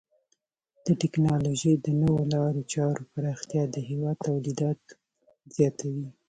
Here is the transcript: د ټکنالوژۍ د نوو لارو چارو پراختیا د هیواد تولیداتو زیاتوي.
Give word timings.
د 0.85 0.87
ټکنالوژۍ 1.01 1.73
د 1.85 1.87
نوو 2.01 2.19
لارو 2.33 2.61
چارو 2.73 3.03
پراختیا 3.13 3.63
د 3.69 3.75
هیواد 3.89 4.17
تولیداتو 4.27 4.91
زیاتوي. 5.55 6.07